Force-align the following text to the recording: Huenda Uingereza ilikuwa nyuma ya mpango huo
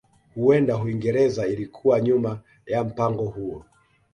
Huenda 0.35 0.77
Uingereza 0.77 1.47
ilikuwa 1.47 2.01
nyuma 2.01 2.39
ya 2.65 2.83
mpango 2.83 3.25
huo 3.25 3.65